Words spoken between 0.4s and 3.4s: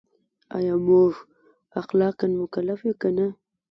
ایا موږ اخلاقاً مکلف یو که نه؟